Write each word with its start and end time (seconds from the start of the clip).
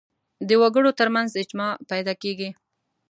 د 0.47 0.49
وګړو 0.61 0.91
تر 0.99 1.07
منځ 1.15 1.29
اجماع 1.41 1.73
پیدا 1.91 2.13
کېږي 2.21 2.49